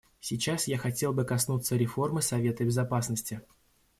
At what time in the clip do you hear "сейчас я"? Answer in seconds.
0.19-0.79